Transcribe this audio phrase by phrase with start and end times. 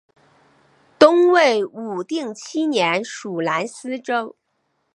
[0.97, 4.35] 东魏武定七年属南司州。